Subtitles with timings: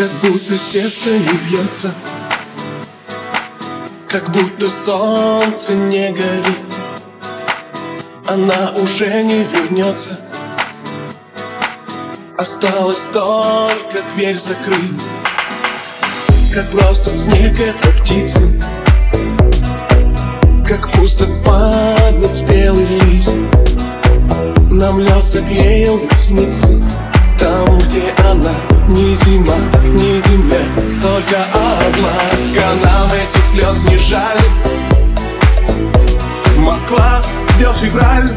[0.00, 1.92] Как будто сердце не бьется.
[4.08, 6.64] Как будто солнце не горит.
[8.26, 10.18] Она уже не вернется.
[12.38, 15.04] Осталось только дверь закрыть.
[16.54, 18.58] Как просто снег это птицы
[20.66, 23.36] Как пусто память белый лист.
[24.70, 26.82] Нам лед заклеил ресницы.
[27.38, 28.54] Там, где она
[28.90, 30.58] ни зима, ни земля
[31.02, 32.68] Только облака.
[32.84, 34.38] Нам этих слез не жаль.
[36.58, 37.22] Москва
[37.54, 38.28] ждет февраль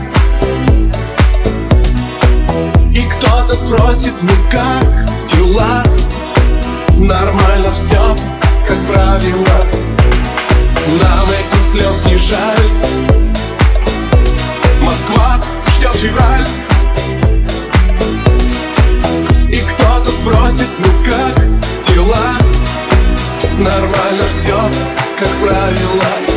[2.92, 5.84] И кто-то спросит, ну как дела?
[6.98, 8.16] Нормально все,
[8.68, 9.63] как правило
[24.44, 24.70] все,
[25.18, 26.33] как правило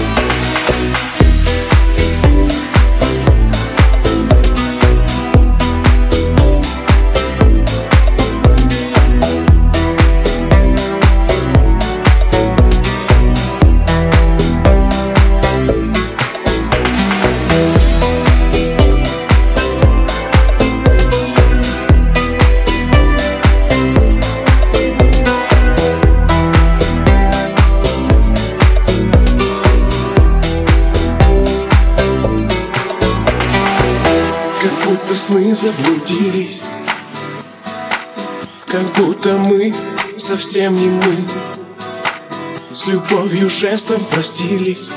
[35.26, 36.62] сны заблудились.
[38.66, 39.74] Как будто мы
[40.16, 41.16] совсем не мы.
[42.72, 44.92] С любовью жестом простились.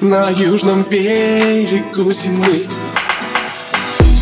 [0.00, 2.66] На южном берегу зимы.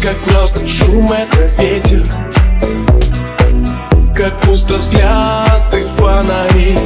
[0.02, 2.04] Как просто шум это ветер.
[4.16, 6.76] Как пусто взгляды фонарей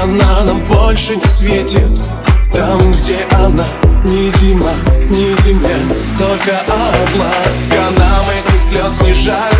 [0.00, 2.08] Она нам больше не светит.
[2.54, 3.66] Там, где она
[4.04, 4.74] ни зима,
[5.10, 5.78] ни земля,
[6.18, 9.52] только облака Нам этих слез не жаль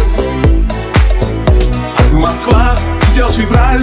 [2.13, 2.77] Москва
[3.13, 3.83] ждет февраль.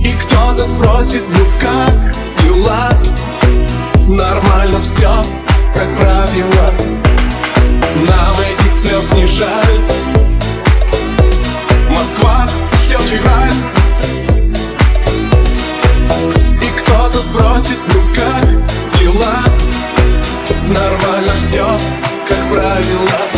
[0.00, 2.90] И кто-то спросит, ну как дела?
[4.06, 5.22] Нормально все,
[5.74, 6.72] как правило.
[7.96, 9.67] Нам этих слез не жаль
[22.78, 23.37] love you love